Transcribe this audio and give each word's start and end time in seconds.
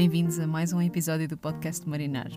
Bem-vindos 0.00 0.38
a 0.38 0.46
mais 0.46 0.72
um 0.72 0.80
episódio 0.80 1.28
do 1.28 1.36
podcast 1.36 1.86
Marinar. 1.86 2.30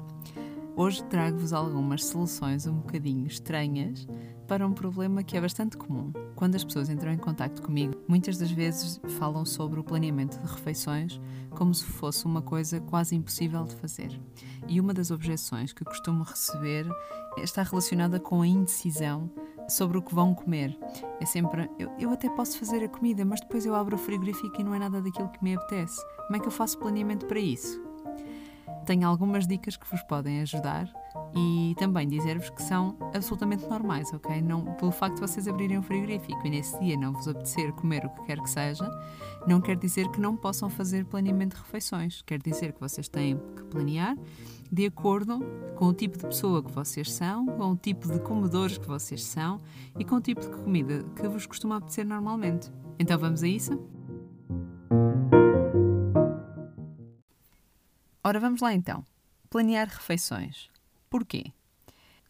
Hoje 0.75 1.01
trago-vos 1.05 1.53
algumas 1.53 2.03
soluções 2.03 2.67
um 2.67 2.73
bocadinho 2.73 3.25
estranhas 3.25 4.05
para 4.47 4.65
um 4.65 4.73
problema 4.73 5.23
que 5.23 5.37
é 5.37 5.41
bastante 5.41 5.77
comum. 5.77 6.11
Quando 6.35 6.55
as 6.55 6.63
pessoas 6.63 6.89
entram 6.89 7.11
em 7.11 7.17
contato 7.17 7.61
comigo, 7.61 7.93
muitas 8.07 8.37
das 8.37 8.51
vezes 8.51 8.99
falam 9.17 9.45
sobre 9.45 9.79
o 9.79 9.83
planeamento 9.83 10.39
de 10.39 10.47
refeições 10.47 11.19
como 11.51 11.73
se 11.73 11.85
fosse 11.85 12.25
uma 12.25 12.41
coisa 12.41 12.79
quase 12.81 13.15
impossível 13.15 13.63
de 13.63 13.75
fazer. 13.75 14.19
E 14.67 14.79
uma 14.79 14.93
das 14.93 15.11
objeções 15.11 15.71
que 15.71 15.85
costumo 15.85 16.23
receber 16.23 16.85
está 17.37 17.63
relacionada 17.63 18.19
com 18.19 18.41
a 18.41 18.47
indecisão 18.47 19.29
sobre 19.69 19.97
o 19.97 20.01
que 20.01 20.13
vão 20.13 20.33
comer. 20.33 20.77
É 21.19 21.25
sempre, 21.25 21.69
eu, 21.79 21.89
eu 21.97 22.09
até 22.11 22.29
posso 22.29 22.57
fazer 22.59 22.83
a 22.83 22.89
comida, 22.89 23.23
mas 23.23 23.39
depois 23.39 23.65
eu 23.65 23.75
abro 23.75 23.95
o 23.95 23.99
frigorífico 23.99 24.59
e 24.59 24.63
não 24.63 24.75
é 24.75 24.79
nada 24.79 25.01
daquilo 25.01 25.29
que 25.29 25.43
me 25.43 25.55
apetece. 25.55 25.99
Como 26.27 26.35
é 26.35 26.39
que 26.39 26.47
eu 26.47 26.51
faço 26.51 26.77
planeamento 26.77 27.25
para 27.25 27.39
isso? 27.39 27.92
Tenho 28.85 29.07
algumas 29.07 29.47
dicas 29.47 29.77
que 29.77 29.89
vos 29.89 30.01
podem 30.03 30.41
ajudar 30.41 30.89
e 31.35 31.73
também 31.77 32.07
dizer-vos 32.07 32.49
que 32.49 32.61
são 32.61 32.97
absolutamente 33.13 33.65
normais, 33.65 34.11
ok? 34.13 34.41
Não, 34.41 34.65
pelo 34.75 34.91
facto 34.91 35.15
de 35.15 35.21
vocês 35.21 35.47
abrirem 35.47 35.77
o 35.77 35.81
frigorífico 35.81 36.45
e 36.45 36.49
nesse 36.49 36.77
dia 36.79 36.97
não 36.97 37.13
vos 37.13 37.27
apetecer 37.27 37.71
comer 37.73 38.05
o 38.05 38.09
que 38.09 38.25
quer 38.25 38.39
que 38.39 38.49
seja, 38.49 38.89
não 39.47 39.61
quer 39.61 39.77
dizer 39.77 40.09
que 40.09 40.19
não 40.19 40.35
possam 40.35 40.69
fazer 40.69 41.05
planeamento 41.05 41.55
de 41.55 41.61
refeições. 41.61 42.21
Quer 42.23 42.39
dizer 42.39 42.73
que 42.73 42.79
vocês 42.79 43.07
têm 43.07 43.37
que 43.55 43.63
planear 43.63 44.17
de 44.71 44.85
acordo 44.85 45.39
com 45.75 45.85
o 45.85 45.93
tipo 45.93 46.17
de 46.17 46.25
pessoa 46.25 46.63
que 46.63 46.71
vocês 46.71 47.11
são, 47.11 47.45
com 47.45 47.71
o 47.71 47.75
tipo 47.75 48.11
de 48.11 48.19
comedores 48.19 48.77
que 48.77 48.87
vocês 48.87 49.23
são 49.23 49.61
e 49.97 50.03
com 50.03 50.15
o 50.15 50.21
tipo 50.21 50.41
de 50.41 50.49
comida 50.49 51.05
que 51.15 51.27
vos 51.27 51.45
costuma 51.45 51.77
apetecer 51.77 52.05
normalmente. 52.05 52.71
Então 52.99 53.17
vamos 53.17 53.43
a 53.43 53.47
isso? 53.47 53.79
Ora, 58.33 58.39
vamos 58.39 58.61
lá 58.61 58.73
então. 58.73 59.05
Planear 59.47 59.87
refeições. 59.87 60.67
Porquê? 61.07 61.53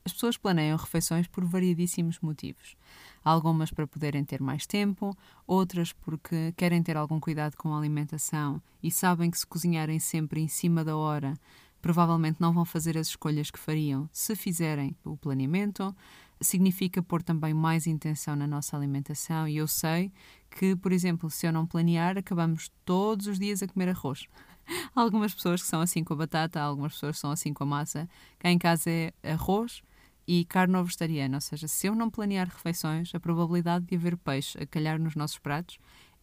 As 0.04 0.12
pessoas 0.12 0.36
planeiam 0.36 0.76
refeições 0.76 1.28
por 1.28 1.46
variedíssimos 1.46 2.20
motivos. 2.20 2.76
Algumas 3.24 3.72
para 3.72 3.88
poderem 3.88 4.22
ter 4.26 4.42
mais 4.42 4.68
tempo, 4.68 5.18
outras 5.48 5.94
porque 5.94 6.54
querem 6.58 6.84
ter 6.84 6.98
algum 6.98 7.22
cuidado 7.22 7.56
com 7.56 7.74
a 7.74 7.78
alimentação 7.78 8.62
e 8.84 8.92
sabem 8.92 9.32
que 9.32 9.40
se 9.40 9.48
cozinharem 9.48 9.98
sempre 9.98 10.42
em 10.42 10.48
cima 10.50 10.84
da 10.84 10.98
hora, 10.98 11.36
provavelmente 11.82 12.36
não 12.38 12.52
vão 12.52 12.66
fazer 12.66 12.98
as 12.98 13.08
escolhas 13.08 13.50
que 13.50 13.58
fariam 13.58 14.10
se 14.12 14.36
fizerem 14.36 14.98
o 15.06 15.16
planeamento. 15.16 15.96
Significa 16.42 17.02
pôr 17.02 17.24
também 17.24 17.54
mais 17.54 17.88
intenção 17.88 18.36
na 18.36 18.46
nossa 18.46 18.76
alimentação 18.76 19.48
e 19.48 19.56
eu 19.56 19.70
sei 19.70 20.12
que, 20.52 20.76
por 20.76 20.92
exemplo, 20.92 21.30
se 21.30 21.48
eu 21.48 21.54
não 21.54 21.66
planear, 21.66 22.18
acabamos 22.18 22.70
todos 22.84 23.26
os 23.26 23.40
dias 23.40 23.64
a 23.64 23.68
comer 23.70 23.88
arroz. 23.88 24.28
algumas 24.96 25.34
pessoas 25.34 25.62
que 25.62 25.68
são 25.68 25.82
assim 25.82 26.04
com 26.04 26.14
a 26.14 26.18
batata, 26.18 26.62
algumas 26.62 26.94
pessoas 26.94 27.20
são 27.20 27.32
assim 27.32 27.54
com 27.54 27.64
a 27.64 27.68
massa. 27.68 28.10
Cá 28.40 28.50
em 28.50 28.58
casa 28.58 28.90
é 28.90 29.14
arroz 29.24 29.82
e 30.28 30.46
carne 30.46 30.76
ou 30.78 30.84
vegetariana, 30.84 31.38
ou 31.38 31.42
seja, 31.42 31.68
se 31.68 31.88
eu 31.88 31.96
não 31.96 32.10
planear 32.10 32.48
refeições, 32.48 33.14
a 33.14 33.20
probabilidade 33.20 33.86
de 33.86 33.96
haver 33.96 34.18
peixe 34.18 34.58
a 34.62 34.66
calhar 34.66 35.00
nos 35.00 35.16
nossos 35.16 35.38
pratos 35.38 35.78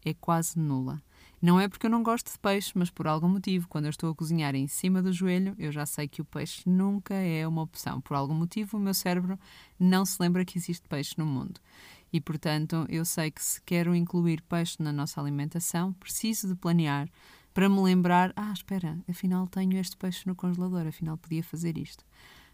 é 0.04 0.14
quase 0.14 0.58
nula. 0.58 1.02
Não 1.42 1.58
é 1.58 1.68
porque 1.68 1.86
eu 1.86 1.90
não 1.90 2.02
gosto 2.02 2.30
de 2.30 2.38
peixe, 2.38 2.72
mas 2.74 2.90
por 2.90 3.06
algum 3.06 3.28
motivo, 3.28 3.66
quando 3.66 3.86
eu 3.86 3.90
estou 3.90 4.10
a 4.10 4.14
cozinhar 4.14 4.54
em 4.54 4.66
cima 4.66 5.02
do 5.02 5.10
joelho, 5.10 5.54
eu 5.58 5.72
já 5.72 5.86
sei 5.86 6.06
que 6.06 6.20
o 6.20 6.24
peixe 6.24 6.68
nunca 6.68 7.14
é 7.14 7.48
uma 7.48 7.62
opção. 7.62 7.98
Por 7.98 8.14
algum 8.14 8.34
motivo, 8.34 8.76
o 8.76 8.80
meu 8.80 8.92
cérebro 8.92 9.38
não 9.78 10.04
se 10.04 10.20
lembra 10.20 10.44
que 10.44 10.58
existe 10.58 10.86
peixe 10.86 11.14
no 11.16 11.24
mundo. 11.24 11.58
E, 12.12 12.20
portanto, 12.20 12.84
eu 12.90 13.06
sei 13.06 13.30
que 13.30 13.42
se 13.42 13.60
quero 13.62 13.94
incluir 13.94 14.42
peixe 14.42 14.76
na 14.82 14.92
nossa 14.92 15.18
alimentação, 15.18 15.94
preciso 15.94 16.48
de 16.48 16.54
planear 16.54 17.08
para 17.60 17.68
me 17.68 17.82
lembrar: 17.82 18.32
ah, 18.36 18.54
espera, 18.54 18.96
afinal 19.06 19.46
tenho 19.46 19.76
este 19.78 19.94
peixe 19.94 20.26
no 20.26 20.34
congelador, 20.34 20.86
afinal 20.86 21.18
podia 21.18 21.44
fazer 21.44 21.76
isto. 21.76 22.02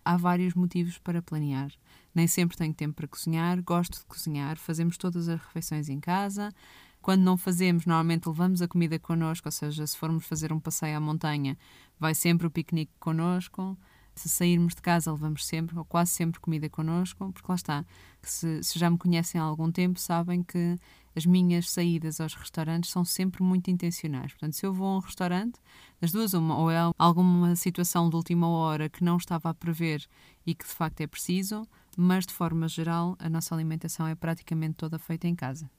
Há 0.05 0.17
vários 0.17 0.53
motivos 0.55 0.99
para 0.99 1.23
planear. 1.23 1.71
Nem 2.13 2.27
sempre 2.27 2.57
tenho 2.57 2.75
tempo 2.75 2.97
para 2.97 3.07
cozinhar, 3.07 3.63
gosto 3.63 4.01
de 4.01 4.05
cozinhar, 4.07 4.57
fazemos 4.59 4.99
todas 4.99 5.29
as 5.29 5.41
refeições 5.41 5.89
em 5.89 6.01
casa. 6.01 6.53
Quando 7.01 7.23
não 7.23 7.37
fazemos, 7.37 7.87
normalmente 7.87 8.27
levamos 8.27 8.61
a 8.61 8.67
comida 8.67 8.99
connosco, 8.99 9.47
ou 9.47 9.53
seja, 9.53 9.87
se 9.87 9.97
formos 9.97 10.27
fazer 10.27 10.53
um 10.53 10.59
passeio 10.59 10.97
à 10.97 11.01
montanha, 11.01 11.57
vai 12.01 12.13
sempre 12.13 12.49
o 12.49 12.51
piquenique 12.51 12.91
connosco. 12.99 13.79
Se 14.17 14.29
sairmos 14.29 14.75
de 14.75 14.81
casa, 14.81 15.13
levamos 15.13 15.45
sempre, 15.47 15.79
ou 15.79 15.85
quase 15.85 16.11
sempre, 16.11 16.41
comida 16.41 16.69
connosco, 16.71 17.31
porque 17.33 17.47
lá 17.49 17.55
está. 17.55 17.85
Se, 18.23 18.63
se 18.65 18.79
já 18.79 18.91
me 18.91 18.97
conhecem 18.97 19.41
há 19.41 19.45
algum 19.45 19.71
tempo, 19.71 20.01
sabem 20.01 20.43
que 20.43 20.79
as 21.15 21.25
minhas 21.25 21.71
saídas 21.71 22.21
aos 22.21 22.35
restaurantes 22.35 22.91
são 22.91 23.05
sempre 23.05 23.43
muito 23.43 23.71
intencionais. 23.71 24.33
Portanto, 24.33 24.55
se 24.55 24.67
eu 24.67 24.73
vou 24.73 24.89
a 24.89 24.97
um 24.97 25.01
restaurante, 25.01 25.61
das 26.01 26.13
duas, 26.13 26.35
uma, 26.35 26.59
ou 26.59 26.71
é 26.71 26.79
alguma 26.99 27.55
situação 27.57 28.11
de 28.11 28.17
última 28.17 28.49
hora 28.49 28.89
que 28.89 29.05
não 29.05 29.17
estava 29.17 29.51
a 29.51 29.55
prever 29.55 30.07
e 30.47 30.55
que 30.55 30.67
de 30.67 30.73
facto 30.73 31.01
é 31.03 31.07
preciso, 31.07 31.67
mas 31.97 32.27
de 32.27 32.33
forma 32.35 32.69
geral, 32.69 33.17
a 33.19 33.29
nossa 33.29 33.55
alimentação 33.55 34.07
é 34.07 34.15
praticamente 34.15 34.75
toda 34.75 34.99
feita 34.99 35.29
em 35.29 35.35
casa. 35.35 35.71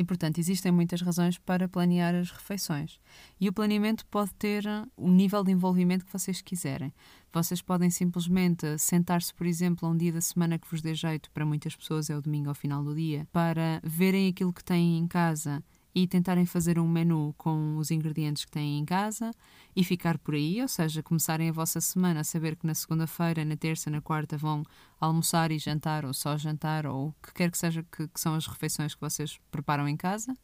E, 0.00 0.04
portanto, 0.04 0.38
existem 0.38 0.72
muitas 0.72 1.02
razões 1.02 1.36
para 1.36 1.68
planear 1.68 2.14
as 2.14 2.30
refeições. 2.30 2.98
E 3.38 3.50
o 3.50 3.52
planeamento 3.52 4.06
pode 4.06 4.32
ter 4.32 4.64
o 4.96 5.10
nível 5.10 5.44
de 5.44 5.52
envolvimento 5.52 6.06
que 6.06 6.12
vocês 6.12 6.40
quiserem. 6.40 6.90
Vocês 7.32 7.62
podem 7.62 7.90
simplesmente 7.90 8.76
sentar-se, 8.78 9.32
por 9.32 9.46
exemplo, 9.46 9.88
a 9.88 9.92
um 9.92 9.96
dia 9.96 10.12
da 10.12 10.20
semana 10.20 10.58
que 10.58 10.68
vos 10.68 10.82
dê 10.82 10.94
jeito, 10.94 11.30
para 11.30 11.46
muitas 11.46 11.76
pessoas 11.76 12.10
é 12.10 12.16
o 12.16 12.20
domingo 12.20 12.48
ao 12.48 12.54
final 12.54 12.82
do 12.82 12.94
dia, 12.94 13.26
para 13.32 13.80
verem 13.84 14.28
aquilo 14.28 14.52
que 14.52 14.64
têm 14.64 14.98
em 14.98 15.06
casa 15.06 15.62
e 15.94 16.06
tentarem 16.06 16.46
fazer 16.46 16.78
um 16.78 16.88
menu 16.88 17.34
com 17.36 17.76
os 17.76 17.90
ingredientes 17.90 18.44
que 18.44 18.50
têm 18.50 18.78
em 18.78 18.84
casa 18.84 19.30
e 19.74 19.84
ficar 19.84 20.18
por 20.18 20.34
aí, 20.34 20.60
ou 20.60 20.68
seja, 20.68 21.02
começarem 21.02 21.48
a 21.48 21.52
vossa 21.52 21.80
semana 21.80 22.20
a 22.20 22.24
saber 22.24 22.56
que 22.56 22.66
na 22.66 22.74
segunda-feira, 22.74 23.44
na 23.44 23.56
terça, 23.56 23.90
na 23.90 24.00
quarta 24.00 24.36
vão 24.36 24.64
almoçar 25.00 25.50
e 25.50 25.58
jantar, 25.58 26.04
ou 26.04 26.14
só 26.14 26.36
jantar, 26.36 26.86
ou 26.86 27.08
o 27.08 27.14
que 27.22 27.32
quer 27.34 27.50
que 27.50 27.58
seja 27.58 27.84
que, 27.84 28.08
que 28.08 28.20
são 28.20 28.34
as 28.34 28.46
refeições 28.46 28.94
que 28.94 29.00
vocês 29.00 29.38
preparam 29.50 29.88
em 29.88 29.96
casa. 29.96 30.34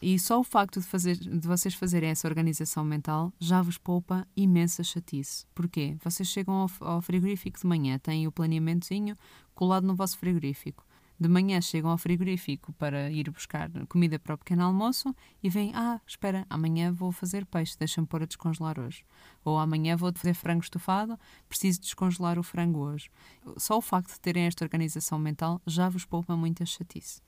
E 0.00 0.18
só 0.18 0.40
o 0.40 0.44
facto 0.44 0.80
de, 0.80 0.86
fazer, 0.86 1.16
de 1.16 1.46
vocês 1.46 1.74
fazerem 1.74 2.10
essa 2.10 2.26
organização 2.26 2.84
mental 2.84 3.32
já 3.38 3.60
vos 3.60 3.76
poupa 3.76 4.26
imensa 4.36 4.82
chatice. 4.82 5.44
Porquê? 5.54 5.96
Vocês 6.02 6.28
chegam 6.28 6.54
ao, 6.54 6.70
ao 6.80 7.02
frigorífico 7.02 7.60
de 7.60 7.66
manhã, 7.66 7.98
têm 7.98 8.26
o 8.26 8.32
planeamentozinho 8.32 9.16
colado 9.54 9.86
no 9.86 9.94
vosso 9.94 10.16
frigorífico 10.16 10.84
de 11.20 11.28
manhã 11.28 11.60
chegam 11.60 11.90
ao 11.90 11.98
frigorífico 11.98 12.72
para 12.72 13.10
ir 13.10 13.30
buscar 13.30 13.70
comida 13.88 14.18
para 14.18 14.34
o 14.34 14.38
pequeno 14.38 14.64
almoço 14.64 15.14
e 15.42 15.50
vêm, 15.50 15.70
ah, 15.74 16.00
espera, 16.06 16.46
amanhã 16.48 16.90
vou 16.90 17.12
fazer 17.12 17.44
peixe, 17.44 17.76
deixa-me 17.78 18.06
pôr 18.06 18.22
a 18.22 18.26
descongelar 18.26 18.80
hoje. 18.80 19.04
Ou 19.44 19.58
amanhã 19.58 19.98
vou 19.98 20.10
fazer 20.14 20.32
frango 20.32 20.62
estufado, 20.62 21.20
preciso 21.46 21.78
descongelar 21.82 22.38
o 22.38 22.42
frango 22.42 22.78
hoje. 22.78 23.10
Só 23.58 23.76
o 23.76 23.82
facto 23.82 24.14
de 24.14 24.20
terem 24.20 24.44
esta 24.44 24.64
organização 24.64 25.18
mental 25.18 25.60
já 25.66 25.90
vos 25.90 26.06
poupa 26.06 26.34
muita 26.34 26.64
chatice. 26.64 27.20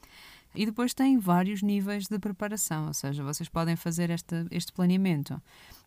E 0.54 0.66
depois 0.66 0.92
tem 0.92 1.18
vários 1.18 1.62
níveis 1.62 2.08
de 2.08 2.18
preparação, 2.18 2.86
ou 2.88 2.94
seja, 2.94 3.22
vocês 3.22 3.48
podem 3.48 3.76
fazer 3.76 4.10
esta, 4.10 4.46
este 4.50 4.72
planeamento 4.72 5.40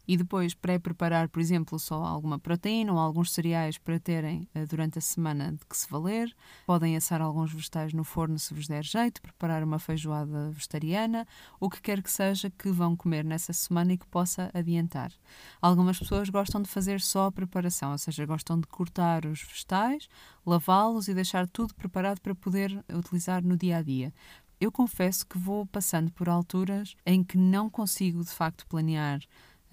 e 0.07 0.15
depois 0.17 0.53
pré-preparar, 0.53 1.29
por 1.29 1.39
exemplo, 1.39 1.79
só 1.79 2.03
alguma 2.03 2.37
proteína 2.37 2.93
ou 2.93 2.99
alguns 2.99 3.31
cereais 3.31 3.77
para 3.77 3.99
terem 3.99 4.47
uh, 4.55 4.65
durante 4.67 4.99
a 4.99 5.01
semana 5.01 5.51
de 5.51 5.65
que 5.65 5.75
se 5.75 5.89
valer. 5.89 6.33
Podem 6.65 6.95
assar 6.95 7.21
alguns 7.21 7.51
vegetais 7.51 7.93
no 7.93 8.03
forno 8.03 8.37
se 8.37 8.53
vos 8.53 8.67
der 8.67 8.83
jeito, 8.83 9.21
preparar 9.21 9.63
uma 9.63 9.79
feijoada 9.79 10.51
vegetariana, 10.51 11.27
o 11.59 11.69
que 11.69 11.81
quer 11.81 12.01
que 12.01 12.11
seja 12.11 12.49
que 12.49 12.69
vão 12.69 12.95
comer 12.95 13.23
nessa 13.23 13.53
semana 13.53 13.93
e 13.93 13.97
que 13.97 14.07
possa 14.07 14.51
adiantar. 14.53 15.11
Algumas 15.61 15.97
pessoas 15.97 16.29
gostam 16.29 16.61
de 16.61 16.69
fazer 16.69 17.01
só 17.01 17.27
a 17.27 17.31
preparação, 17.31 17.91
ou 17.91 17.97
seja, 17.97 18.25
gostam 18.25 18.59
de 18.59 18.67
cortar 18.67 19.25
os 19.25 19.41
vegetais, 19.41 20.07
lavá-los 20.45 21.07
e 21.07 21.13
deixar 21.13 21.47
tudo 21.47 21.73
preparado 21.73 22.21
para 22.21 22.35
poder 22.35 22.83
utilizar 22.93 23.43
no 23.43 23.57
dia 23.57 23.77
a 23.77 23.81
dia. 23.81 24.13
Eu 24.59 24.71
confesso 24.71 25.25
que 25.25 25.37
vou 25.37 25.65
passando 25.65 26.11
por 26.11 26.29
alturas 26.29 26.95
em 27.05 27.23
que 27.23 27.37
não 27.37 27.69
consigo 27.69 28.23
de 28.23 28.31
facto 28.31 28.65
planear 28.67 29.19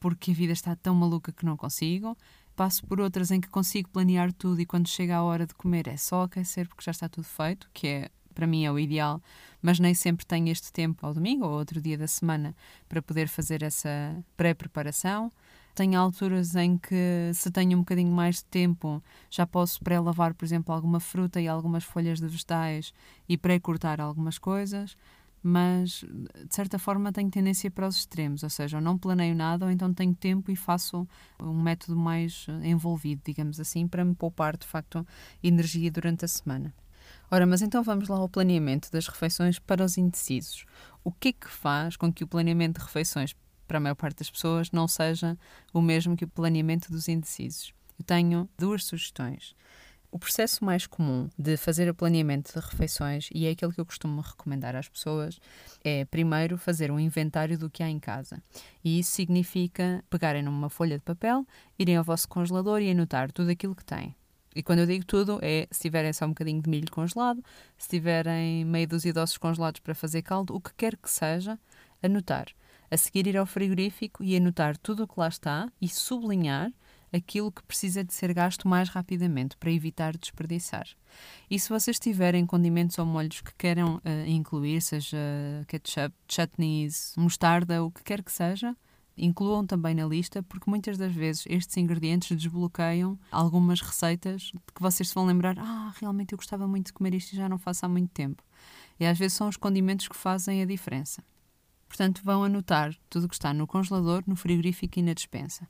porque 0.01 0.33
a 0.33 0.35
vida 0.35 0.53
está 0.53 0.75
tão 0.75 0.95
maluca 0.97 1.31
que 1.31 1.47
não 1.47 1.57
consigo. 1.57 2.19
Passo 2.57 2.85
por 2.85 3.01
outras 3.01 3.31
em 3.31 3.41
que 3.41 3.49
consigo 3.49 3.89
planear 3.89 4.33
tudo 4.33 4.61
e 4.61 4.67
quando 4.67 4.89
chega 4.89 5.17
a 5.17 5.23
hora 5.23 5.47
de 5.47 5.55
comer 5.55 5.87
é 5.87 5.97
só 5.97 6.25
aquecer 6.25 6.69
porque 6.69 6.85
já 6.85 6.91
está 6.91 7.09
tudo 7.09 7.25
feito, 7.25 7.71
que 7.73 7.87
é 7.87 8.11
para 8.35 8.47
mim 8.47 8.65
é 8.65 8.73
o 8.73 8.79
ideal, 8.79 9.23
mas 9.61 9.79
nem 9.79 9.95
sempre 9.95 10.27
tenho 10.27 10.49
este 10.49 10.73
tempo 10.73 11.07
ao 11.07 11.15
domingo 11.15 11.47
ou 11.47 11.53
outro 11.53 11.81
dia 11.81 11.97
da 11.97 12.09
semana 12.09 12.55
para 12.89 13.01
poder 13.01 13.29
fazer 13.29 13.63
essa 13.63 13.89
pré-preparação. 14.37 15.31
Tenho 15.75 15.99
alturas 15.99 16.55
em 16.55 16.77
que, 16.77 17.31
se 17.35 17.51
tenho 17.51 17.79
um 17.79 17.81
bocadinho 17.81 18.13
mais 18.13 18.37
de 18.37 18.45
tempo, 18.45 19.03
já 19.31 19.47
posso 19.47 19.83
pré-lavar, 19.83 20.35
por 20.35 20.45
exemplo, 20.45 20.75
alguma 20.75 21.01
fruta 21.01 21.41
e 21.41 21.49
algumas 21.49 21.85
folhas 21.85 22.21
de 22.21 22.27
vegetais 22.27 22.93
e 23.29 23.39
pré-cortar 23.39 24.01
algumas 24.01 24.39
coisas 24.39 24.97
mas 25.43 26.05
de 26.47 26.55
certa 26.55 26.79
forma 26.79 27.13
tenho 27.13 27.29
tendência 27.29 27.71
para 27.71 27.89
os 27.89 27.97
extremos, 27.97 28.43
ou 28.45 28.51
seja, 28.51 28.77
eu 28.77 28.81
não 28.81 28.97
planeio 28.97 29.35
nada 29.35 29.65
ou 29.65 29.71
então 29.73 29.93
tenho 29.93 30.15
tempo 30.15 30.51
e 30.53 30.57
faço 30.57 31.07
um 31.41 31.61
método 31.61 31.97
mais 31.97 32.47
eh, 32.49 32.69
envolvido, 32.69 33.23
digamos 33.25 33.59
assim, 33.59 33.89
para 33.89 34.05
me 34.05 34.15
poupar 34.15 34.57
de 34.57 34.67
facto 34.67 35.05
energia 35.43 35.91
durante 35.91 36.25
a 36.25 36.29
semana. 36.29 36.73
Ora, 37.31 37.45
mas 37.45 37.61
então 37.61 37.83
vamos 37.83 38.09
lá 38.09 38.19
ao 38.19 38.29
planeamento 38.29 38.91
das 38.93 39.09
refeições 39.09 39.59
para 39.59 39.85
os 39.85 39.99
indecisos. 39.99 40.65
O 41.03 41.11
que 41.11 41.29
é 41.29 41.33
que 41.33 41.49
faz 41.49 41.97
com 41.97 42.13
que 42.13 42.23
o 42.23 42.29
planeamento 42.29 42.79
de 42.79 42.87
refeições 42.87 43.35
para 43.73 43.79
a 43.79 43.81
maior 43.81 43.95
parte 43.95 44.19
das 44.19 44.29
pessoas, 44.29 44.71
não 44.71 44.87
seja 44.87 45.35
o 45.73 45.81
mesmo 45.81 46.15
que 46.15 46.27
o 46.27 46.29
planeamento 46.29 46.93
dos 46.93 47.09
indecisos. 47.09 47.73
Eu 47.99 48.05
tenho 48.05 48.47
duas 48.59 48.85
sugestões. 48.85 49.57
O 50.11 50.19
processo 50.19 50.63
mais 50.63 50.87
comum 50.87 51.31
de 51.39 51.57
fazer 51.57 51.89
o 51.89 51.95
planeamento 51.95 52.53
de 52.53 52.61
refeições, 52.61 53.31
e 53.35 53.47
é 53.47 53.51
aquele 53.51 53.73
que 53.73 53.81
eu 53.81 53.87
costumo 53.87 54.21
recomendar 54.21 54.77
às 54.77 54.91
pessoas, 54.91 55.41
é 55.83 56.05
primeiro 56.05 56.59
fazer 56.59 56.91
um 56.91 57.01
inventário 57.01 57.59
do 57.59 57.71
que 57.71 57.83
há 57.83 57.89
em 57.89 57.99
casa. 57.99 58.43
E 58.85 58.99
isso 58.99 59.13
significa 59.13 60.05
pegarem 60.11 60.43
numa 60.43 60.69
folha 60.69 60.99
de 60.99 61.03
papel, 61.03 61.47
irem 61.79 61.97
ao 61.97 62.05
vosso 62.05 62.29
congelador 62.29 62.83
e 62.83 62.91
anotar 62.91 63.33
tudo 63.33 63.49
aquilo 63.49 63.75
que 63.75 63.87
têm. 63.87 64.15
E 64.55 64.63
quando 64.63 64.81
eu 64.81 64.87
digo 64.87 65.07
tudo, 65.07 65.39
é 65.41 65.67
se 65.71 65.81
tiverem 65.81 66.13
só 66.13 66.27
um 66.27 66.29
bocadinho 66.29 66.61
de 66.61 66.69
milho 66.69 66.93
congelado, 66.93 67.43
se 67.79 67.89
tiverem 67.89 68.67
meio 68.67 68.87
dúzia 68.87 69.15
de 69.15 69.19
ossos 69.19 69.39
congelados 69.39 69.81
para 69.81 69.95
fazer 69.95 70.21
caldo, 70.21 70.55
o 70.55 70.61
que 70.61 70.75
quer 70.75 70.95
que 70.95 71.11
seja, 71.11 71.59
anotar. 72.03 72.49
A 72.93 72.97
seguir, 72.99 73.27
ir 73.27 73.39
ao 73.39 73.47
frigorífico 73.47 74.23
e 74.23 74.37
anotar 74.37 74.77
tudo 74.77 75.05
o 75.05 75.09
que 75.09 75.19
lá 75.19 75.27
está 75.27 75.73
e 75.81 75.89
sublinhar 75.89 76.71
aquilo 77.11 77.51
que 77.51 77.63
precisa 77.63 78.05
de 78.05 78.13
ser 78.13 78.35
gasto 78.35 78.69
mais 78.69 78.91
rapidamente 78.91 79.57
para 79.57 79.73
evitar 79.73 80.15
desperdiçar. 80.15 80.87
E 81.51 81.59
se 81.59 81.71
vocês 81.71 81.99
tiverem 81.99 82.45
condimentos 82.45 82.99
ou 82.99 83.07
molhos 83.07 83.41
que 83.41 83.55
queiram 83.57 83.97
uh, 83.97 84.27
incluir, 84.27 84.83
seja 84.83 85.17
ketchup, 85.69 86.15
chutneys, 86.29 87.15
mostarda, 87.17 87.83
o 87.83 87.91
que 87.91 88.05
quer 88.05 88.23
que 88.23 88.31
seja, 88.31 88.77
incluam 89.17 89.67
também 89.67 89.95
na 89.95 90.05
lista, 90.05 90.43
porque 90.43 90.69
muitas 90.69 90.99
das 90.99 91.15
vezes 91.15 91.45
estes 91.49 91.79
ingredientes 91.79 92.37
desbloqueiam 92.37 93.19
algumas 93.31 93.81
receitas 93.81 94.53
que 94.75 94.83
vocês 94.83 95.09
se 95.09 95.15
vão 95.15 95.25
lembrar: 95.25 95.59
ah, 95.59 95.95
realmente 95.99 96.33
eu 96.33 96.37
gostava 96.37 96.69
muito 96.69 96.89
de 96.89 96.93
comer 96.93 97.15
isto 97.15 97.33
e 97.33 97.37
já 97.37 97.49
não 97.49 97.57
faço 97.57 97.87
há 97.87 97.89
muito 97.89 98.11
tempo. 98.11 98.43
E 99.01 99.07
às 99.07 99.19
vezes 99.19 99.33
são 99.33 99.49
os 99.49 99.57
condimentos 99.57 100.09
que 100.09 100.17
fazem 100.17 100.61
a 100.61 100.67
diferença. 100.67 101.25
Portanto, 101.93 102.23
vão 102.25 102.43
anotar 102.43 102.97
tudo 103.11 103.27
o 103.27 103.29
que 103.29 103.35
está 103.35 103.53
no 103.53 103.67
congelador, 103.67 104.23
no 104.27 104.35
frigorífico 104.35 104.99
e 104.99 105.03
na 105.03 105.13
despensa. 105.13 105.69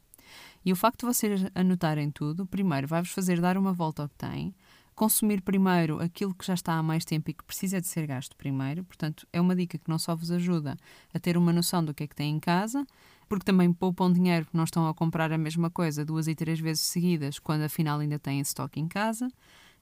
E 0.65 0.73
o 0.73 0.77
facto 0.77 1.01
de 1.01 1.07
vocês 1.07 1.51
anotarem 1.53 2.13
tudo, 2.13 2.47
primeiro, 2.47 2.87
vai-vos 2.87 3.11
fazer 3.11 3.41
dar 3.41 3.59
uma 3.59 3.73
volta 3.73 4.05
ao 4.05 4.09
que 4.09 4.15
têm, 4.15 4.55
consumir 4.95 5.43
primeiro 5.43 6.01
aquilo 6.01 6.33
que 6.33 6.47
já 6.47 6.55
está 6.55 6.75
há 6.75 6.83
mais 6.83 7.05
tempo 7.05 7.29
e 7.29 7.35
que 7.35 7.43
precisa 7.43 7.81
de 7.81 7.89
ser 7.89 8.07
gasto 8.07 8.37
primeiro. 8.37 8.85
Portanto, 8.85 9.27
é 9.33 9.41
uma 9.41 9.57
dica 9.57 9.77
que 9.77 9.91
não 9.91 9.99
só 9.99 10.15
vos 10.15 10.31
ajuda 10.31 10.77
a 11.13 11.19
ter 11.19 11.37
uma 11.37 11.53
noção 11.53 11.85
do 11.85 11.93
que 11.93 12.05
é 12.05 12.07
que 12.07 12.15
têm 12.15 12.37
em 12.37 12.39
casa, 12.39 12.87
porque 13.29 13.45
também 13.45 13.73
poupam 13.73 14.13
dinheiro 14.13 14.45
porque 14.45 14.57
não 14.57 14.63
estão 14.63 14.87
a 14.87 14.95
comprar 14.95 15.33
a 15.33 15.39
mesma 15.39 15.71
coisa 15.71 16.05
duas 16.05 16.29
e 16.29 16.37
três 16.37 16.61
vezes 16.61 16.85
seguidas, 16.85 17.41
quando 17.41 17.63
afinal 17.63 17.99
ainda 17.99 18.21
têm 18.21 18.39
estoque 18.39 18.79
em 18.79 18.87
casa. 18.87 19.29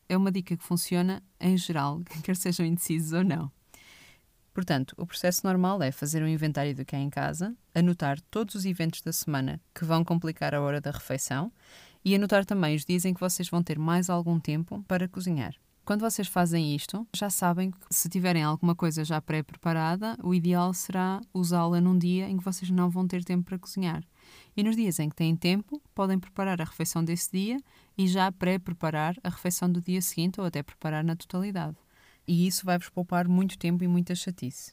É 0.09 0.17
uma 0.17 0.33
dica 0.33 0.57
que 0.57 0.65
funciona 0.65 1.23
em 1.39 1.55
geral, 1.59 2.01
quer 2.25 2.35
sejam 2.35 2.65
indecisos 2.65 3.13
ou 3.13 3.25
não. 3.25 3.53
Portanto, 4.61 4.95
o 4.99 5.07
processo 5.07 5.41
normal 5.47 5.83
é 5.83 5.91
fazer 5.91 6.23
um 6.23 6.29
inventário 6.29 6.75
do 6.75 6.85
que 6.85 6.95
há 6.95 6.99
em 6.99 7.09
casa, 7.09 7.57
anotar 7.75 8.21
todos 8.31 8.55
os 8.55 8.67
eventos 8.67 9.01
da 9.01 9.11
semana 9.11 9.59
que 9.75 9.87
vão 9.87 10.05
complicar 10.05 10.55
a 10.55 10.61
hora 10.61 10.83
da 10.83 10.91
refeição 10.91 11.51
e 12.05 12.15
anotar 12.15 12.45
também 12.45 12.77
os 12.77 12.85
dias 12.85 13.07
em 13.07 13.15
que 13.15 13.21
vocês 13.21 13.49
vão 13.49 13.63
ter 13.63 13.79
mais 13.79 14.11
algum 14.11 14.39
tempo 14.39 14.85
para 14.87 15.09
cozinhar. 15.09 15.55
Quando 15.83 16.03
vocês 16.03 16.29
fazem 16.29 16.77
isto, 16.77 17.09
já 17.17 17.31
sabem 17.31 17.71
que 17.71 17.79
se 17.91 18.07
tiverem 18.11 18.43
alguma 18.43 18.75
coisa 18.75 19.03
já 19.03 19.19
pré-preparada, 19.19 20.15
o 20.23 20.35
ideal 20.35 20.75
será 20.75 21.23
usá-la 21.33 21.81
num 21.81 21.97
dia 21.97 22.29
em 22.29 22.37
que 22.37 22.45
vocês 22.45 22.71
não 22.71 22.91
vão 22.91 23.09
ter 23.09 23.25
tempo 23.25 23.45
para 23.45 23.59
cozinhar. 23.59 24.05
E 24.55 24.63
nos 24.63 24.77
dias 24.77 24.99
em 24.99 25.09
que 25.09 25.17
têm 25.17 25.35
tempo, 25.35 25.81
podem 25.95 26.19
preparar 26.19 26.61
a 26.61 26.65
refeição 26.65 27.03
desse 27.03 27.33
dia 27.33 27.57
e 27.97 28.07
já 28.07 28.31
pré-preparar 28.31 29.17
a 29.25 29.31
refeição 29.31 29.73
do 29.73 29.81
dia 29.81 30.03
seguinte 30.03 30.39
ou 30.39 30.47
até 30.47 30.63
preparar 30.63 31.03
na 31.03 31.17
totalidade 31.17 31.79
e 32.31 32.47
isso 32.47 32.65
vai-vos 32.65 32.89
poupar 32.89 33.27
muito 33.27 33.59
tempo 33.59 33.83
e 33.83 33.89
muita 33.89 34.15
chatice. 34.15 34.73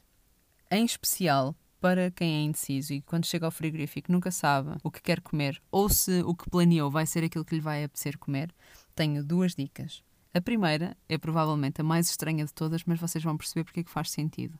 Em 0.70 0.84
especial 0.84 1.56
para 1.80 2.08
quem 2.08 2.36
é 2.36 2.42
indeciso 2.42 2.92
e 2.92 3.02
quando 3.02 3.26
chega 3.26 3.46
ao 3.46 3.50
frigorífico 3.50 4.12
nunca 4.12 4.30
sabe 4.30 4.76
o 4.80 4.92
que 4.92 5.02
quer 5.02 5.20
comer 5.20 5.60
ou 5.68 5.88
se 5.88 6.22
o 6.22 6.36
que 6.36 6.48
planeou 6.48 6.88
vai 6.88 7.04
ser 7.04 7.24
aquilo 7.24 7.44
que 7.44 7.56
lhe 7.56 7.60
vai 7.60 7.82
apetecer 7.82 8.16
comer, 8.16 8.54
tenho 8.94 9.24
duas 9.24 9.56
dicas. 9.56 10.04
A 10.32 10.40
primeira 10.40 10.96
é 11.08 11.18
provavelmente 11.18 11.80
a 11.80 11.84
mais 11.84 12.08
estranha 12.08 12.44
de 12.44 12.54
todas, 12.54 12.84
mas 12.84 13.00
vocês 13.00 13.24
vão 13.24 13.36
perceber 13.36 13.64
porque 13.64 13.80
é 13.80 13.82
que 13.82 13.90
faz 13.90 14.12
sentido. 14.12 14.56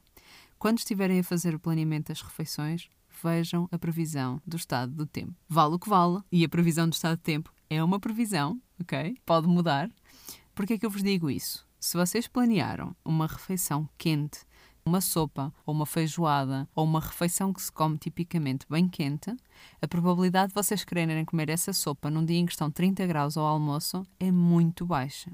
Quando 0.58 0.78
estiverem 0.78 1.20
a 1.20 1.24
fazer 1.24 1.54
o 1.54 1.60
planeamento 1.60 2.08
das 2.08 2.20
refeições, 2.20 2.88
vejam 3.22 3.68
a 3.70 3.78
previsão 3.78 4.42
do 4.44 4.56
estado 4.56 4.92
do 4.92 5.06
tempo. 5.06 5.36
Vale 5.48 5.76
o 5.76 5.78
que 5.78 5.88
vale, 5.88 6.20
e 6.32 6.44
a 6.44 6.48
previsão 6.48 6.88
do 6.88 6.94
estado 6.94 7.16
do 7.16 7.22
tempo 7.22 7.54
é 7.70 7.80
uma 7.80 8.00
previsão, 8.00 8.60
ok? 8.80 9.16
Pode 9.24 9.46
mudar. 9.46 9.88
Porquê 10.52 10.72
é 10.72 10.78
que 10.78 10.84
eu 10.84 10.90
vos 10.90 11.04
digo 11.04 11.30
isso? 11.30 11.67
Se 11.80 11.96
vocês 11.96 12.26
planearam 12.26 12.94
uma 13.04 13.28
refeição 13.28 13.88
quente, 13.96 14.40
uma 14.84 15.00
sopa 15.00 15.52
ou 15.64 15.72
uma 15.72 15.86
feijoada 15.86 16.68
ou 16.74 16.84
uma 16.84 16.98
refeição 16.98 17.52
que 17.52 17.62
se 17.62 17.70
come 17.70 17.96
tipicamente 17.96 18.66
bem 18.68 18.88
quente, 18.88 19.36
a 19.80 19.86
probabilidade 19.86 20.48
de 20.48 20.54
vocês 20.54 20.82
quererem 20.82 21.24
comer 21.24 21.50
essa 21.50 21.72
sopa 21.72 22.10
num 22.10 22.24
dia 22.24 22.38
em 22.38 22.46
que 22.46 22.52
estão 22.52 22.68
30 22.68 23.06
graus 23.06 23.36
ao 23.36 23.46
almoço 23.46 24.04
é 24.18 24.32
muito 24.32 24.84
baixa. 24.84 25.30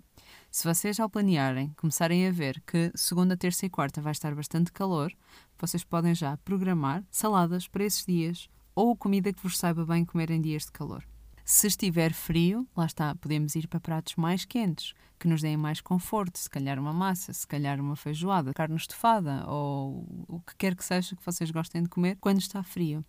Se 0.50 0.68
vocês, 0.68 1.00
ao 1.00 1.08
planearem, 1.08 1.72
começarem 1.78 2.26
a 2.28 2.30
ver 2.30 2.62
que 2.66 2.92
segunda, 2.94 3.36
terça 3.36 3.64
e 3.64 3.70
quarta 3.70 4.02
vai 4.02 4.12
estar 4.12 4.34
bastante 4.34 4.70
calor, 4.70 5.12
vocês 5.58 5.82
podem 5.82 6.14
já 6.14 6.36
programar 6.38 7.02
saladas 7.10 7.66
para 7.66 7.84
esses 7.84 8.04
dias 8.04 8.50
ou 8.74 8.94
comida 8.94 9.32
que 9.32 9.42
vos 9.42 9.56
saiba 9.56 9.86
bem 9.86 10.04
comer 10.04 10.30
em 10.30 10.42
dias 10.42 10.64
de 10.66 10.72
calor. 10.72 11.04
Se 11.44 11.66
estiver 11.66 12.14
frio, 12.14 12.66
lá 12.74 12.86
está, 12.86 13.14
podemos 13.14 13.54
ir 13.54 13.68
para 13.68 13.78
pratos 13.78 14.16
mais 14.16 14.46
quentes, 14.46 14.94
que 15.18 15.28
nos 15.28 15.42
deem 15.42 15.58
mais 15.58 15.78
conforto, 15.78 16.38
se 16.38 16.48
calhar 16.48 16.78
uma 16.78 16.92
massa, 16.92 17.34
se 17.34 17.46
calhar 17.46 17.78
uma 17.78 17.94
feijoada, 17.96 18.54
carne 18.54 18.76
estufada 18.76 19.44
ou 19.46 20.06
o 20.26 20.40
que 20.40 20.56
quer 20.56 20.74
que 20.74 20.82
seja 20.82 21.14
que 21.14 21.24
vocês 21.24 21.50
gostem 21.50 21.82
de 21.82 21.90
comer 21.90 22.16
quando 22.18 22.40
está 22.40 22.62
frio. 22.62 23.04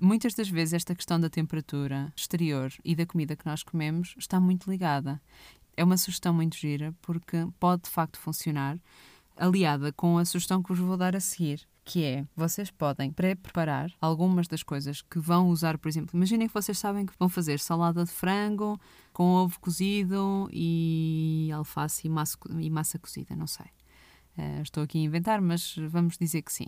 Muitas 0.00 0.34
das 0.34 0.48
vezes 0.48 0.74
esta 0.74 0.96
questão 0.96 1.20
da 1.20 1.30
temperatura 1.30 2.12
exterior 2.16 2.72
e 2.84 2.96
da 2.96 3.06
comida 3.06 3.36
que 3.36 3.46
nós 3.46 3.62
comemos 3.62 4.16
está 4.18 4.40
muito 4.40 4.68
ligada. 4.68 5.22
É 5.76 5.84
uma 5.84 5.96
sugestão 5.96 6.34
muito 6.34 6.56
gira 6.56 6.92
porque 7.00 7.46
pode 7.60 7.84
de 7.84 7.90
facto 7.90 8.18
funcionar, 8.18 8.80
aliada 9.36 9.92
com 9.92 10.18
a 10.18 10.24
sugestão 10.24 10.60
que 10.60 10.70
vos 10.70 10.80
vou 10.80 10.96
dar 10.96 11.14
a 11.14 11.20
seguir 11.20 11.68
que 11.86 12.04
é, 12.04 12.26
vocês 12.34 12.68
podem 12.68 13.12
pré-preparar 13.12 13.92
algumas 14.00 14.48
das 14.48 14.64
coisas 14.64 15.02
que 15.02 15.20
vão 15.20 15.48
usar, 15.48 15.78
por 15.78 15.88
exemplo, 15.88 16.16
imaginem 16.16 16.48
que 16.48 16.52
vocês 16.52 16.76
sabem 16.76 17.06
que 17.06 17.12
vão 17.16 17.28
fazer 17.28 17.60
salada 17.60 18.04
de 18.04 18.10
frango 18.10 18.78
com 19.12 19.22
ovo 19.22 19.58
cozido 19.60 20.50
e 20.52 21.48
alface 21.54 22.08
e 22.08 22.10
massa, 22.10 22.36
e 22.58 22.68
massa 22.68 22.98
cozida, 22.98 23.36
não 23.36 23.46
sei. 23.46 23.66
Uh, 24.36 24.62
estou 24.62 24.82
aqui 24.82 24.98
a 24.98 25.02
inventar, 25.02 25.40
mas 25.40 25.76
vamos 25.88 26.18
dizer 26.18 26.42
que 26.42 26.52
sim 26.52 26.66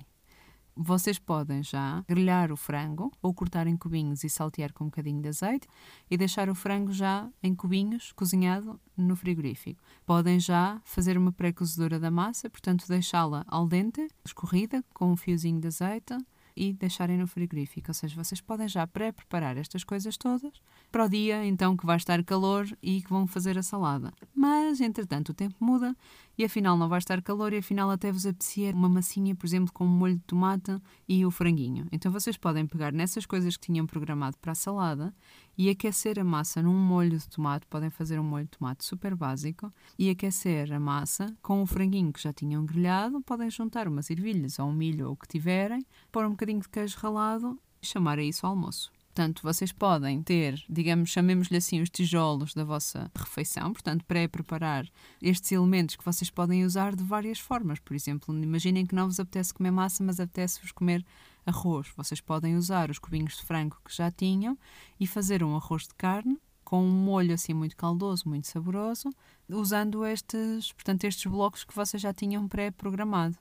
vocês 0.79 1.19
podem 1.19 1.61
já 1.61 2.05
grelhar 2.07 2.53
o 2.53 2.57
frango 2.57 3.11
ou 3.21 3.35
cortar 3.35 3.67
em 3.67 3.77
cubinhos 3.77 4.23
e 4.23 4.31
saltear 4.31 4.73
com 4.73 4.85
um 4.85 4.87
bocadinho 4.87 5.21
de 5.21 5.29
azeite 5.29 5.67
e 6.09 6.17
deixar 6.17 6.49
o 6.49 6.55
frango 6.55 6.93
já 6.93 7.29
em 7.43 7.53
cubinhos, 7.53 8.13
cozinhado 8.13 8.81
no 8.97 9.17
frigorífico. 9.17 9.83
Podem 10.07 10.39
já 10.39 10.81
fazer 10.85 11.19
uma 11.19 11.33
pré-cozedura 11.33 11.99
da 11.99 12.13
massa, 12.13 12.49
portanto 12.49 12.87
deixá-la 12.87 13.45
al 13.49 13.67
dente, 13.67 14.07
escorrida, 14.25 14.85
com 14.95 15.11
um 15.11 15.17
fiozinho 15.17 15.61
de 15.61 15.67
azeite 15.67 16.17
e 16.57 16.73
deixarem 16.73 17.19
no 17.19 17.27
frigorífico. 17.27 17.89
Ou 17.89 17.95
seja, 17.95 18.15
vocês 18.15 18.41
podem 18.41 18.69
já 18.69 18.87
pré-preparar 18.87 19.57
estas 19.57 19.83
coisas 19.83 20.17
todas 20.17 20.61
para 20.91 21.05
o 21.05 21.09
dia 21.09 21.45
então 21.45 21.77
que 21.77 21.87
vai 21.87 21.97
estar 21.97 22.23
calor 22.25 22.67
e 22.83 23.03
que 23.03 23.11
vão 23.11 23.27
fazer 23.27 23.59
a 23.59 23.63
salada. 23.63 24.13
Mas, 24.35 24.81
entretanto, 24.81 25.31
o 25.31 25.35
tempo 25.35 25.57
muda 25.61 25.95
e 26.37 26.45
afinal 26.45 26.77
não 26.77 26.89
vai 26.89 26.99
estar 26.99 27.21
calor 27.21 27.53
e 27.53 27.59
afinal 27.59 27.91
até 27.91 28.13
vos 28.13 28.25
apetecer 28.25 28.75
uma 28.75 28.89
massinha, 28.89 29.35
por 29.35 29.47
exemplo, 29.47 29.73
com 29.73 29.85
um 29.85 29.89
molho 29.89 30.15
de 30.15 30.23
tomate 30.23 30.81
e 31.09 31.27
o 31.27 31.31
franguinho. 31.31 31.87
Então 31.91 32.13
vocês 32.13 32.37
podem 32.37 32.67
pegar 32.67 32.93
nessas 32.93 33.27
coisas 33.27 33.57
que 33.57 33.67
tinham 33.67 33.87
programado 33.87 34.37
para 34.39 34.53
a 34.53 34.55
salada 34.55 35.15
e 35.57 35.69
aquecer 35.69 36.19
a 36.19 36.25
massa 36.25 36.63
num 36.63 36.75
molho 36.75 37.19
de 37.19 37.29
tomate. 37.29 37.67
Podem 37.67 37.91
fazer 37.91 38.19
um 38.21 38.25
molho 38.25 38.45
de 38.45 38.53
tomate 38.53 38.85
super 38.85 39.15
básico 39.15 39.73
e 39.99 40.09
aquecer 40.09 40.73
a 40.73 40.79
massa 40.79 41.37
com 41.43 41.63
o 41.63 41.67
franguinho 41.67 42.13
que 42.13 42.23
já 42.23 42.33
tinham 42.33 42.65
grelhado. 42.65 43.21
Podem 43.23 43.51
juntar 43.51 43.89
umas 43.89 44.09
ervilhas 44.09 44.59
ou 44.59 44.69
um 44.69 44.73
milho 44.73 45.07
ou 45.07 45.13
o 45.13 45.17
que 45.17 45.27
tiverem, 45.27 45.85
pôr 46.13 46.25
um 46.25 46.31
bocadinho 46.31 46.61
de 46.61 46.69
queijo 46.69 46.97
ralado 46.99 47.59
e 47.83 47.87
chamar 47.87 48.19
a 48.19 48.23
isso 48.23 48.47
almoço. 48.47 48.98
Portanto, 49.19 49.43
vocês 49.43 49.73
podem 49.73 50.23
ter, 50.23 50.65
digamos, 50.71 51.11
chamemos-lhe 51.11 51.57
assim, 51.57 51.83
os 51.83 51.91
tijolos 51.91 52.55
da 52.55 52.63
vossa 52.63 53.11
refeição, 53.17 53.73
portanto, 53.73 54.05
pré-preparar 54.05 54.87
estes 55.21 55.51
elementos 55.51 55.97
que 55.97 56.05
vocês 56.05 56.31
podem 56.31 56.65
usar 56.65 56.95
de 56.95 57.03
várias 57.03 57.41
formas. 57.41 57.81
Por 57.81 57.97
exemplo, 57.97 58.33
imaginem 58.33 58.87
que 58.87 58.95
não 58.95 59.07
vos 59.07 59.19
apetece 59.19 59.53
comer 59.53 59.73
massa, 59.73 60.05
mas 60.05 60.21
apetece-vos 60.21 60.71
comer 60.71 61.05
arroz. 61.45 61.89
Vocês 61.97 62.21
podem 62.21 62.57
usar 62.57 62.93
os 62.93 63.01
cubinhos 63.01 63.37
de 63.39 63.43
frango 63.43 63.77
que 63.85 63.93
já 63.93 64.09
tinham 64.09 64.57
e 65.01 65.05
fazer 65.05 65.43
um 65.43 65.57
arroz 65.57 65.83
de 65.83 65.97
carne 65.97 66.39
com 66.63 66.85
um 66.85 66.89
molho 66.89 67.35
assim 67.35 67.53
muito 67.53 67.77
caldoso, 67.77 68.29
muito 68.29 68.47
saboroso, 68.47 69.11
usando 69.49 70.07
estes, 70.07 70.71
portanto, 70.75 71.03
estes 71.03 71.27
blocos 71.29 71.65
que 71.65 71.75
vocês 71.75 72.01
já 72.01 72.15
tinham 72.15 72.47
pré-programado. 72.47 73.37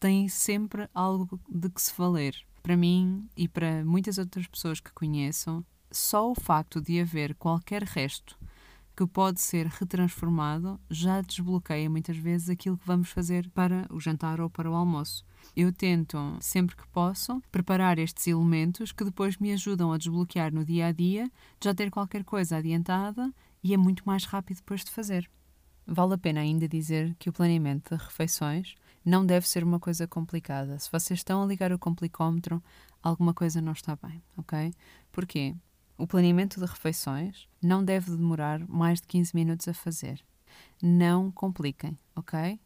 Tem 0.00 0.28
sempre 0.28 0.88
algo 0.92 1.38
de 1.48 1.70
que 1.70 1.80
se 1.80 1.92
valer. 1.96 2.34
Para 2.62 2.76
mim 2.76 3.28
e 3.36 3.48
para 3.48 3.84
muitas 3.84 4.18
outras 4.18 4.46
pessoas 4.46 4.80
que 4.80 4.92
conheço, 4.92 5.64
só 5.90 6.30
o 6.30 6.34
facto 6.34 6.80
de 6.80 7.00
haver 7.00 7.34
qualquer 7.34 7.82
resto 7.82 8.38
que 9.00 9.06
pode 9.06 9.40
ser 9.40 9.66
retransformado 9.66 10.78
já 10.90 11.22
desbloqueia 11.22 11.88
muitas 11.88 12.18
vezes 12.18 12.50
aquilo 12.50 12.76
que 12.76 12.86
vamos 12.86 13.08
fazer 13.08 13.48
para 13.50 13.86
o 13.90 13.98
jantar 13.98 14.42
ou 14.42 14.50
para 14.50 14.70
o 14.70 14.74
almoço. 14.74 15.24
eu 15.56 15.72
tento, 15.72 16.18
sempre 16.38 16.76
que 16.76 16.86
posso, 16.88 17.40
preparar 17.50 17.98
estes 17.98 18.26
elementos 18.26 18.92
que 18.92 19.02
depois 19.02 19.38
me 19.38 19.52
ajudam 19.54 19.90
a 19.90 19.96
desbloquear 19.96 20.52
no 20.52 20.66
dia 20.66 20.88
a 20.88 20.92
dia, 20.92 21.30
já 21.64 21.74
ter 21.74 21.90
qualquer 21.90 22.24
coisa 22.24 22.58
adiantada 22.58 23.32
e 23.64 23.72
é 23.72 23.76
muito 23.78 24.02
mais 24.04 24.24
rápido 24.24 24.58
depois 24.58 24.84
de 24.84 24.90
fazer. 24.90 25.30
Vale 25.86 26.14
a 26.14 26.18
pena 26.18 26.40
ainda 26.40 26.68
dizer 26.68 27.16
que 27.18 27.30
o 27.30 27.32
planeamento 27.32 27.96
de 27.96 28.04
refeições 28.04 28.74
não 29.04 29.24
deve 29.24 29.48
ser 29.48 29.64
uma 29.64 29.80
coisa 29.80 30.06
complicada. 30.06 30.78
Se 30.78 30.90
vocês 30.90 31.20
estão 31.20 31.42
a 31.42 31.46
ligar 31.46 31.72
o 31.72 31.78
complicómetro, 31.78 32.62
alguma 33.02 33.32
coisa 33.34 33.60
não 33.60 33.72
está 33.72 33.96
bem, 33.96 34.22
ok? 34.36 34.72
Porquê? 35.10 35.54
O 35.96 36.06
planeamento 36.06 36.58
de 36.58 36.66
refeições 36.66 37.46
não 37.62 37.84
deve 37.84 38.10
demorar 38.10 38.66
mais 38.66 39.00
de 39.00 39.06
15 39.06 39.34
minutos 39.34 39.68
a 39.68 39.74
fazer. 39.74 40.24
Não 40.82 41.30
compliquem, 41.30 41.98
ok? 42.16 42.58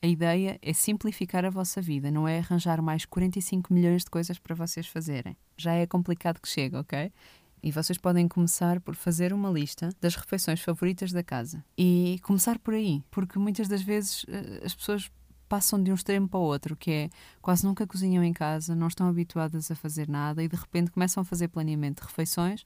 A 0.00 0.06
ideia 0.06 0.58
é 0.62 0.72
simplificar 0.72 1.44
a 1.44 1.50
vossa 1.50 1.82
vida, 1.82 2.10
não 2.10 2.26
é 2.26 2.38
arranjar 2.38 2.80
mais 2.80 3.04
45 3.04 3.74
milhões 3.74 4.04
de 4.04 4.10
coisas 4.10 4.38
para 4.38 4.54
vocês 4.54 4.86
fazerem. 4.86 5.36
Já 5.56 5.72
é 5.72 5.86
complicado 5.86 6.40
que 6.40 6.48
chega, 6.48 6.80
ok? 6.80 7.12
E 7.60 7.72
vocês 7.72 7.98
podem 7.98 8.28
começar 8.28 8.80
por 8.80 8.94
fazer 8.94 9.32
uma 9.32 9.50
lista 9.50 9.88
das 10.00 10.14
refeições 10.14 10.60
favoritas 10.60 11.10
da 11.10 11.24
casa. 11.24 11.64
E 11.76 12.20
começar 12.22 12.58
por 12.60 12.74
aí, 12.74 13.02
porque 13.10 13.38
muitas 13.38 13.66
das 13.66 13.82
vezes 13.82 14.24
eh, 14.28 14.62
as 14.64 14.74
pessoas 14.74 15.10
passam 15.48 15.82
de 15.82 15.90
um 15.90 15.94
extremo 15.94 16.28
para 16.28 16.38
o 16.38 16.42
outro, 16.42 16.76
que 16.76 16.90
é 16.90 17.10
quase 17.40 17.64
nunca 17.64 17.86
cozinham 17.86 18.22
em 18.22 18.32
casa, 18.32 18.74
não 18.74 18.88
estão 18.88 19.08
habituadas 19.08 19.70
a 19.70 19.74
fazer 19.74 20.08
nada 20.08 20.42
e 20.42 20.48
de 20.48 20.56
repente 20.56 20.90
começam 20.90 21.22
a 21.22 21.24
fazer 21.24 21.48
planeamento 21.48 22.02
de 22.02 22.08
refeições 22.08 22.64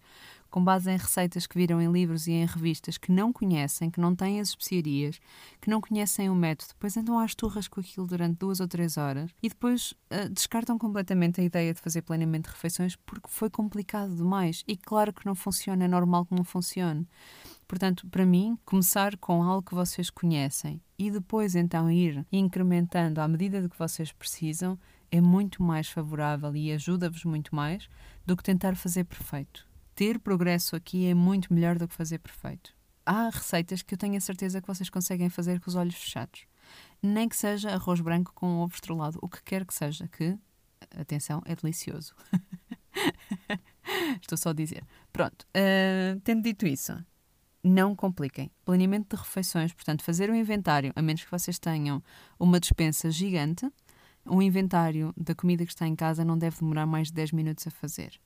com 0.53 0.63
base 0.63 0.91
em 0.91 0.99
receitas 0.99 1.47
que 1.47 1.57
viram 1.57 1.81
em 1.81 1.91
livros 1.91 2.27
e 2.27 2.33
em 2.33 2.45
revistas 2.45 2.99
que 2.99 3.11
não 3.11 3.33
conhecem, 3.33 3.91
que 3.91 3.99
não 3.99 4.15
têm 4.15 4.39
as 4.39 4.51
especiarias, 4.51 5.19
que 5.63 5.71
não 5.71 5.81
conhecem 5.81 6.29
o 6.29 6.35
método, 6.35 6.69
depois 6.75 6.95
andam 6.95 7.19
às 7.19 7.35
turras 7.35 7.67
com 7.67 7.81
aquilo 7.81 8.07
durante 8.07 8.39
duas 8.39 8.61
ou 8.61 8.69
três 8.69 8.99
horas 8.99 9.31
e 9.43 9.49
depois 9.49 9.93
uh, 9.93 10.29
descartam 10.29 10.79
completamente 10.79 11.41
a 11.41 11.45
ideia 11.45 11.73
de 11.73 11.81
fazer 11.81 12.03
planeamento 12.03 12.51
de 12.51 12.55
refeições 12.55 12.95
porque 12.97 13.29
foi 13.29 13.49
complicado 13.49 14.15
demais. 14.15 14.63
E 14.69 14.77
claro 14.77 15.11
que 15.11 15.25
não 15.25 15.35
funciona, 15.35 15.87
é 15.87 15.89
normal 15.89 16.27
que 16.27 16.35
não 16.35 16.45
funcione. 16.45 17.09
Portanto, 17.73 18.07
para 18.11 18.27
mim, 18.27 18.59
começar 18.67 19.17
com 19.17 19.43
algo 19.43 19.63
que 19.63 19.75
vocês 19.75 20.11
conhecem 20.11 20.79
e 20.99 21.11
depois 21.11 21.55
então 21.55 21.91
ir 21.91 22.27
incrementando 22.31 23.19
à 23.19 23.27
medida 23.27 23.63
de 23.63 23.69
que 23.71 23.79
vocês 23.79 24.13
precisam 24.13 24.79
é 25.11 25.23
muito 25.23 25.63
mais 25.63 25.89
favorável 25.89 26.55
e 26.55 26.71
ajuda-vos 26.71 27.25
muito 27.25 27.57
mais 27.57 27.89
do 28.27 28.37
que 28.37 28.43
tentar 28.43 28.77
fazer 28.77 29.05
perfeito 29.05 29.67
ter 29.95 30.19
progresso 30.19 30.75
aqui 30.75 31.07
é 31.07 31.15
muito 31.15 31.53
melhor 31.53 31.79
do 31.79 31.87
que 31.87 31.95
fazer 31.95 32.19
perfeito. 32.19 32.75
Há 33.05 33.29
receitas 33.29 33.83
que 33.83 33.95
eu 33.95 33.99
tenho 33.99 34.17
a 34.17 34.21
certeza 34.21 34.61
que 34.61 34.67
vocês 34.67 34.89
conseguem 34.89 35.29
fazer 35.29 35.61
com 35.61 35.69
os 35.69 35.77
olhos 35.77 35.95
fechados. 35.95 36.45
Nem 37.03 37.29
que 37.29 37.37
seja 37.37 37.71
arroz 37.71 38.01
branco 38.01 38.33
com 38.35 38.59
ovo 38.59 38.75
estrelado, 38.75 39.19
o 39.21 39.29
que 39.29 39.43
quer 39.43 39.65
que 39.65 39.75
seja, 39.75 40.09
que, 40.09 40.39
atenção, 40.99 41.43
é 41.45 41.55
delicioso. 41.55 42.15
Estou 44.21 44.39
só 44.39 44.51
a 44.51 44.53
dizer. 44.53 44.85
Pronto, 45.13 45.47
uh, 45.57 46.21
tendo 46.21 46.43
dito 46.43 46.67
isso, 46.67 46.93
não 47.63 47.95
compliquem. 47.95 48.51
Planeamento 48.65 49.15
de 49.17 49.23
refeições, 49.23 49.73
portanto, 49.73 50.03
fazer 50.03 50.31
um 50.31 50.35
inventário, 50.35 50.93
a 50.97 51.03
menos 51.03 51.25
que 51.25 51.31
vocês 51.31 51.59
tenham 51.59 52.03
uma 52.39 52.59
despensa 52.59 53.11
gigante, 53.11 53.71
um 54.27 54.41
inventário 54.41 55.13
da 55.17 55.35
comida 55.35 55.65
que 55.65 55.73
está 55.73 55.87
em 55.87 55.97
casa 55.97 56.25
não 56.25 56.39
deve 56.39 56.59
demorar 56.59 56.87
mais 56.87 57.09
de 57.09 57.15
10 57.15 57.33
minutos 57.33 57.67
a 57.67 57.71
fazer. 57.71 58.21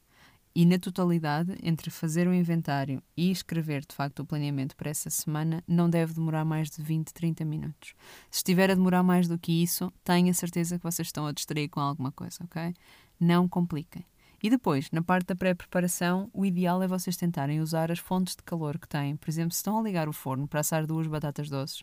E 0.55 0.65
na 0.65 0.79
totalidade, 0.79 1.55
entre 1.63 1.91
fazer 1.91 2.27
o 2.27 2.33
inventário 2.33 3.03
e 3.15 3.31
escrever 3.31 3.85
de 3.87 3.95
facto 3.95 4.21
o 4.21 4.25
planeamento 4.25 4.75
para 4.75 4.89
essa 4.89 5.11
semana, 5.11 5.63
não 5.69 5.91
deve 5.91 6.15
demorar 6.15 6.47
mais 6.47 6.71
de 6.71 6.83
20, 6.83 7.13
30 7.13 7.45
minutos. 7.45 7.95
Se 8.31 8.39
estiver 8.39 8.71
a 8.71 8.75
demorar 8.75 9.03
mais 9.03 9.29
do 9.29 9.39
que 9.39 9.63
isso, 9.63 9.93
tenha 10.03 10.33
certeza 10.33 10.79
que 10.79 10.83
vocês 10.83 11.09
estão 11.09 11.27
a 11.27 11.33
distrair 11.33 11.69
com 11.69 11.81
alguma 11.81 12.11
coisa, 12.11 12.39
ok? 12.43 12.75
Não 13.21 13.47
compliquem. 13.47 14.03
E 14.47 14.51
depois, 14.51 14.89
na 14.93 15.03
parte 15.03 15.27
da 15.27 15.35
pré-preparação, 15.35 16.31
o 16.33 16.47
ideal 16.47 16.81
é 16.81 16.87
vocês 16.87 17.17
tentarem 17.17 17.61
usar 17.61 17.91
as 17.91 17.99
fontes 17.99 18.37
de 18.37 18.45
calor 18.45 18.79
que 18.79 18.87
têm. 18.87 19.17
Por 19.17 19.29
exemplo, 19.29 19.51
se 19.51 19.57
estão 19.57 19.77
a 19.77 19.83
ligar 19.83 20.09
o 20.09 20.13
forno 20.13 20.47
para 20.47 20.61
assar 20.61 20.87
duas 20.87 21.09
batatas 21.09 21.51
doces, 21.51 21.83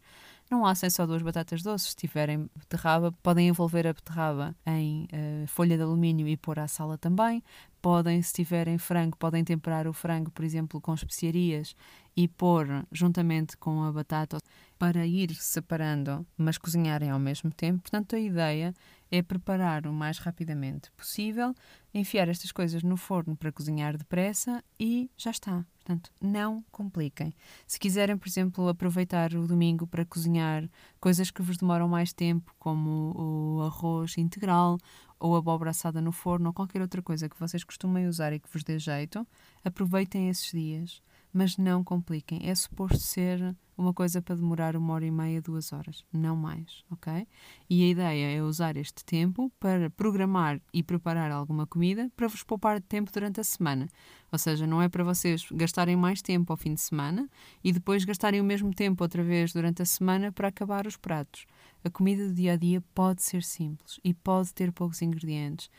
não 0.50 0.65
assem 0.65 0.89
só 0.89 1.05
duas 1.05 1.22
batatas 1.22 1.62
doces. 1.62 1.89
Se 1.89 1.96
tiverem 1.98 2.50
beterraba, 2.55 3.12
podem 3.22 3.50
envolver 3.50 3.86
a 3.86 3.91
beterraba 3.91 4.55
em 4.65 5.10
uh, 5.12 5.46
folha 5.46 5.75
de 5.75 5.84
alumínio 5.84 6.25
e 6.25 6.38
pôr 6.38 6.58
à 6.58 6.65
sala 6.65 6.98
também. 6.98 7.43
Podem, 7.83 8.21
se 8.21 8.31
tiverem 8.31 8.77
frango, 8.77 9.17
podem 9.17 9.43
temperar 9.43 9.89
o 9.89 9.93
frango, 9.93 10.31
por 10.31 10.45
exemplo, 10.45 10.79
com 10.79 10.93
especiarias 10.93 11.75
e 12.15 12.29
pôr 12.29 12.65
juntamente 12.89 13.57
com 13.57 13.83
a 13.83 13.91
batata 13.91 14.37
para 14.79 15.05
ir 15.05 15.35
separando, 15.35 16.25
mas 16.37 16.57
cozinharem 16.57 17.09
ao 17.09 17.19
mesmo 17.19 17.51
tempo. 17.51 17.81
Portanto, 17.81 18.15
a 18.15 18.19
ideia 18.19 18.73
é 19.11 19.21
preparar 19.21 19.85
o 19.85 19.91
mais 19.91 20.17
rapidamente 20.17 20.89
possível, 20.93 21.53
enfiar 21.93 22.29
estas 22.29 22.53
coisas 22.53 22.83
no 22.83 22.95
forno 22.95 23.35
para 23.35 23.51
cozinhar 23.51 23.97
depressa 23.97 24.63
e 24.79 25.11
já 25.17 25.31
está. 25.31 25.65
Portanto, 25.75 26.09
não 26.21 26.63
compliquem. 26.71 27.33
Se 27.67 27.77
quiserem, 27.77 28.17
por 28.17 28.29
exemplo, 28.29 28.69
aproveitar 28.69 29.33
o 29.33 29.45
domingo 29.45 29.85
para 29.85 30.05
cozinhar 30.05 30.69
coisas 31.01 31.29
que 31.29 31.41
vos 31.41 31.57
demoram 31.57 31.89
mais 31.89 32.13
tempo, 32.13 32.55
como 32.57 33.13
o 33.15 33.61
arroz 33.63 34.17
integral 34.17 34.77
ou 35.24 35.38
abóbora 35.38 35.70
assada 35.70 36.01
no 36.01 36.12
forno 36.12 36.48
ou 36.48 36.53
qualquer 36.53 36.82
outra 36.82 37.01
coisa 37.01 37.30
que 37.30 37.39
vocês 37.39 37.63
costumem 37.63 38.08
usar 38.08 38.34
e 38.34 38.39
que 38.39 38.50
vos 38.51 38.62
dê 38.62 38.77
jeito, 38.77 39.25
aproveitem 39.63 40.27
esses 40.27 40.51
dias 40.51 41.01
mas 41.34 41.58
não 41.58 41.84
compliquem. 41.84 42.48
É 42.48 42.53
suposto 42.53 43.00
ser 43.00 43.56
uma 43.75 43.92
coisa 43.92 44.22
para 44.22 44.36
demorar 44.36 44.75
uma 44.75 44.94
hora 44.94 45.06
e 45.06 45.10
meia, 45.10 45.42
duas 45.42 45.74
horas, 45.74 46.06
não 46.13 46.36
mais, 46.36 46.86
ok? 46.92 47.27
E 47.68 47.84
a 47.84 47.88
ideia 47.88 48.38
é 48.38 48.44
usar 48.44 48.77
este 48.77 49.03
tempo 49.03 49.51
para 49.60 49.89
programar 49.89 50.62
e 50.72 50.84
preparar 50.84 51.32
alguma 51.32 51.65
comida 51.65 52.12
para 52.15 52.27
vos 52.27 52.44
poupar 52.44 52.80
tempo 52.80 53.12
durante 53.12 53.39
a 53.39 53.44
semana. 53.44 53.88
Ou 54.32 54.38
seja, 54.38 54.68
não 54.68 54.80
é 54.80 54.88
para 54.88 55.03
vocês 55.03 55.48
gastarem 55.51 55.96
mais 55.96 56.22
tempo 56.22 56.53
ao 56.53 56.58
fim 56.58 56.75
de 56.75 56.82
semana 56.82 57.27
e 57.63 57.74
depois 57.74 58.06
gastarem 58.06 58.39
o 58.39 58.44
mesmo 58.44 58.72
tempo 58.72 59.03
outra 59.03 59.24
vez 59.24 59.51
durante 59.51 59.82
a 59.82 59.86
semana 59.86 60.32
para 60.32 60.50
acabar 60.50 60.86
os 60.86 60.96
pratos. 60.96 61.48
A 61.85 61.89
comida 61.89 62.25
do 62.25 62.33
dia 62.33 62.53
a 62.53 62.55
dia 62.55 62.81
pode 62.95 63.21
ser 63.21 63.43
simples 63.43 63.99
e 64.05 64.13
pode 64.13 64.53
ter 64.53 64.71
poucos 64.71 65.01
ingredientes. 65.01 65.69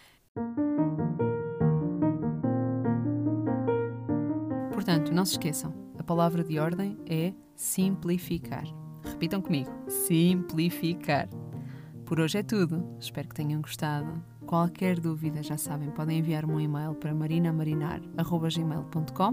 Portanto, 4.70 5.14
não 5.14 5.25
se 5.25 5.32
esqueçam, 5.32 5.73
a 5.99 6.02
palavra 6.02 6.44
de 6.44 6.58
ordem 6.58 6.99
é 7.06 7.32
simplificar. 7.54 8.64
Repitam 9.02 9.40
comigo: 9.40 9.70
simplificar. 9.88 11.26
Por 12.04 12.20
hoje 12.20 12.37
é 12.37 12.42
tudo. 12.42 12.87
Espero 13.00 13.28
que 13.28 13.34
tenham 13.34 13.62
gostado. 13.62 14.23
Qualquer 14.44 15.00
dúvida, 15.00 15.42
já 15.42 15.56
sabem, 15.56 15.90
podem 15.90 16.18
enviar-me 16.18 16.52
um 16.52 16.61
e-mail 16.61 16.94
para 16.94 17.14
marinamarinar.gmail.com 17.14 19.30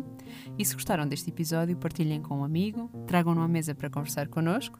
e 0.57 0.63
se 0.63 0.73
gostaram 0.73 1.05
deste 1.05 1.29
episódio, 1.29 1.75
partilhem 1.75 2.21
com 2.21 2.39
um 2.39 2.45
amigo, 2.45 2.89
tragam-no 3.05 3.41
à 3.41 3.47
mesa 3.47 3.75
para 3.75 3.89
conversar 3.89 4.29
connosco. 4.29 4.79